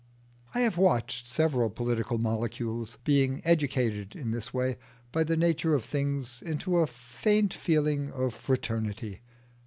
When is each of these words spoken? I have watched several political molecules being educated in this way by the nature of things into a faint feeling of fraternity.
I 0.55 0.61
have 0.61 0.77
watched 0.77 1.27
several 1.27 1.69
political 1.69 2.17
molecules 2.17 2.97
being 3.03 3.39
educated 3.45 4.15
in 4.15 4.31
this 4.31 4.51
way 4.51 4.79
by 5.11 5.23
the 5.23 5.37
nature 5.37 5.75
of 5.75 5.85
things 5.85 6.41
into 6.41 6.79
a 6.79 6.87
faint 6.87 7.53
feeling 7.53 8.09
of 8.11 8.33
fraternity. 8.33 9.21